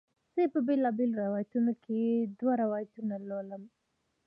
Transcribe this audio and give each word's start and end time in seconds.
زه 0.33 0.39
یې 0.43 0.47
په 0.53 0.59
بیلابیلو 0.67 1.21
روایتونو 1.25 1.73
کې 1.83 1.99
دوه 2.39 2.53
روایتونه 2.63 3.15
لولم. 3.29 3.63